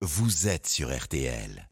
[0.00, 1.68] vous êtes sur RTL.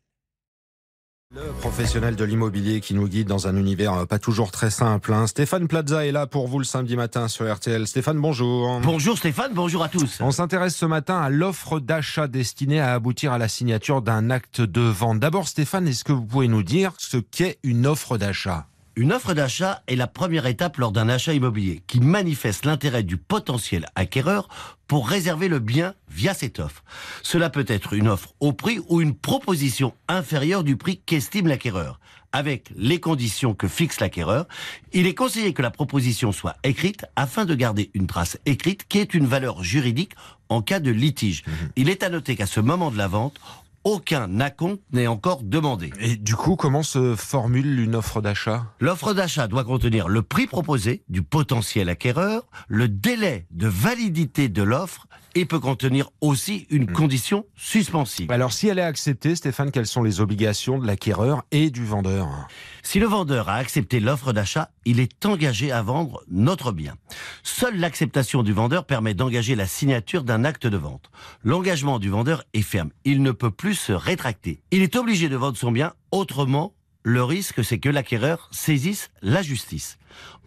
[1.35, 5.13] Le professionnel de l'immobilier qui nous guide dans un univers euh, pas toujours très simple.
[5.13, 5.27] hein.
[5.27, 7.87] Stéphane Plaza est là pour vous le samedi matin sur RTL.
[7.87, 8.81] Stéphane, bonjour.
[8.81, 10.21] Bonjour Stéphane, bonjour à tous.
[10.21, 14.61] On s'intéresse ce matin à l'offre d'achat destinée à aboutir à la signature d'un acte
[14.61, 15.19] de vente.
[15.19, 18.69] D'abord, Stéphane, est-ce que vous pouvez nous dire ce qu'est une offre d'achat?
[18.99, 23.19] Une offre d'achat est la première étape lors d'un achat immobilier qui manifeste l'intérêt du
[23.19, 24.49] potentiel acquéreur
[24.89, 26.83] pour réserver le bien via cette offre.
[27.23, 32.01] Cela peut être une offre au prix ou une proposition inférieure du prix qu'estime l'acquéreur.
[32.33, 34.47] Avec les conditions que fixe l'acquéreur,
[34.95, 38.99] il est conseillé que la proposition soit écrite afin de garder une trace écrite qui
[38.99, 40.13] est une valeur juridique
[40.49, 41.45] en cas de litige.
[41.77, 43.39] Il est à noter qu'à ce moment de la vente,
[43.87, 45.93] aucun acompte n'est encore demandé.
[46.01, 48.67] Et du coup, comment se formule une offre d'achat?
[48.81, 54.65] L'offre d'achat doit contenir le prix proposé du potentiel acquéreur, le délai de validité de
[54.65, 58.33] l'offre et peut contenir aussi une condition suspensive.
[58.33, 62.49] Alors, si elle est acceptée, Stéphane, quelles sont les obligations de l'acquéreur et du vendeur?
[62.83, 66.95] Si le vendeur a accepté l'offre d'achat, il est engagé à vendre notre bien.
[67.43, 71.11] Seule l'acceptation du vendeur permet d'engager la signature d'un acte de vente.
[71.45, 72.91] L'engagement du vendeur est ferme.
[73.05, 74.63] Il ne peut plus se rétracter.
[74.71, 76.73] Il est obligé de vendre son bien autrement.
[77.09, 79.97] Le risque, c'est que l'acquéreur saisisse la justice.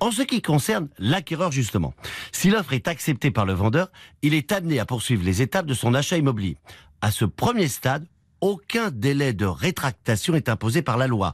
[0.01, 1.93] En ce qui concerne l'acquéreur, justement,
[2.33, 3.89] si l'offre est acceptée par le vendeur,
[4.23, 6.57] il est amené à poursuivre les étapes de son achat immobilier.
[6.99, 8.05] À ce premier stade,
[8.41, 11.33] aucun délai de rétractation est imposé par la loi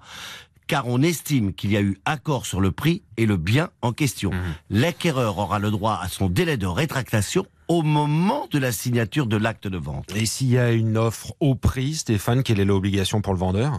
[0.67, 3.93] car on estime qu'il y a eu accord sur le prix et le bien en
[3.93, 4.31] question.
[4.69, 9.37] L'acquéreur aura le droit à son délai de rétractation au moment de la signature de
[9.37, 10.11] l'acte de vente.
[10.15, 13.73] Et s'il y a une offre au prix, Stéphane, quelle est l'obligation pour le vendeur?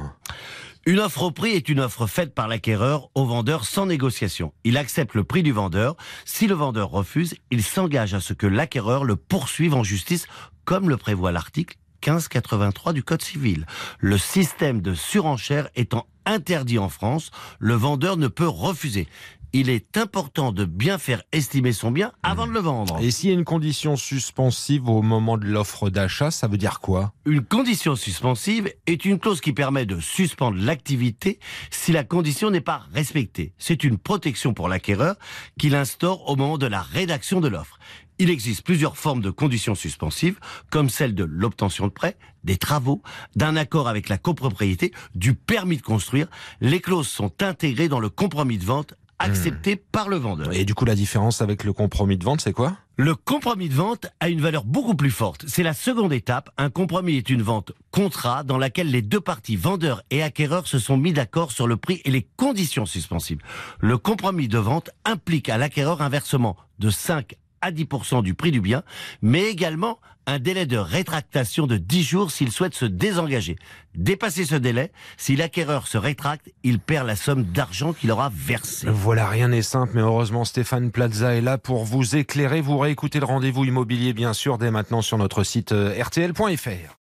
[0.88, 4.52] Une offre au prix est une offre faite par l'acquéreur au vendeur sans négociation.
[4.62, 5.96] Il accepte le prix du vendeur.
[6.24, 10.28] Si le vendeur refuse, il s'engage à ce que l'acquéreur le poursuive en justice,
[10.64, 13.66] comme le prévoit l'article 1583 du Code civil.
[13.98, 19.06] Le système de surenchère étant interdit en France, le vendeur ne peut refuser.
[19.52, 22.98] Il est important de bien faire estimer son bien avant de le vendre.
[23.00, 26.80] Et s'il y a une condition suspensive au moment de l'offre d'achat, ça veut dire
[26.80, 27.14] quoi?
[27.24, 31.38] Une condition suspensive est une clause qui permet de suspendre l'activité
[31.70, 33.54] si la condition n'est pas respectée.
[33.56, 35.14] C'est une protection pour l'acquéreur
[35.58, 37.78] qu'il instaure au moment de la rédaction de l'offre.
[38.18, 40.38] Il existe plusieurs formes de conditions suspensives,
[40.70, 43.02] comme celle de l'obtention de prêt, des travaux,
[43.34, 46.28] d'un accord avec la copropriété, du permis de construire.
[46.60, 50.52] Les clauses sont intégrées dans le compromis de vente accepté par le vendeur.
[50.52, 52.76] Et du coup, la différence avec le compromis de vente, c'est quoi?
[52.96, 55.44] Le compromis de vente a une valeur beaucoup plus forte.
[55.46, 56.50] C'est la seconde étape.
[56.56, 60.78] Un compromis est une vente contrat dans laquelle les deux parties, vendeur et acquéreur, se
[60.78, 63.40] sont mis d'accord sur le prix et les conditions suspensives.
[63.80, 68.50] Le compromis de vente implique à l'acquéreur un versement de 5 à 10% du prix
[68.50, 68.82] du bien,
[69.22, 73.56] mais également un délai de rétractation de 10 jours s'il souhaite se désengager.
[73.94, 78.88] Dépasser ce délai, si l'acquéreur se rétracte, il perd la somme d'argent qu'il aura versée.
[78.90, 82.60] Voilà, rien n'est simple, mais heureusement Stéphane Plaza est là pour vous éclairer.
[82.60, 86.96] Vous réécoutez le rendez-vous immobilier, bien sûr, dès maintenant sur notre site euh, rtl.fr.